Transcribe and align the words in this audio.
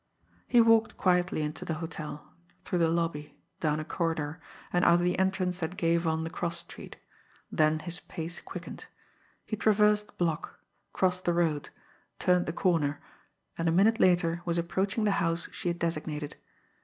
He 0.47 0.59
walked 0.61 0.97
quietly 0.97 1.43
into 1.43 1.63
the 1.63 1.75
hotel, 1.75 2.33
through 2.65 2.79
the 2.79 2.87
lobby, 2.89 3.37
down 3.59 3.79
a 3.79 3.85
corridor, 3.85 4.41
and 4.73 4.83
out 4.83 4.95
of 4.95 5.01
the 5.01 5.19
entrance 5.19 5.59
that 5.59 5.77
gave 5.77 6.07
on 6.07 6.23
the 6.23 6.31
cross 6.31 6.57
street 6.57 6.95
then 7.51 7.77
his 7.77 7.99
pace 7.99 8.39
quickened. 8.41 8.87
He 9.45 9.55
traversed 9.55 10.07
the 10.07 10.13
block, 10.13 10.59
crossed 10.91 11.25
the 11.25 11.35
road, 11.35 11.69
turned 12.17 12.47
the 12.47 12.51
corner, 12.51 12.99
and 13.59 13.67
a 13.67 13.71
minute 13.71 13.99
later 13.99 14.41
was 14.43 14.57
approaching 14.57 15.03
the 15.03 15.11
house 15.21 15.47
she 15.51 15.67
had 15.67 15.77
designated. 15.77 16.35